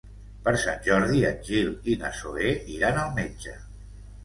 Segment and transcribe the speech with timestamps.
[0.45, 3.57] Per Sant Jordi en Gil i na Zoè iran al metge.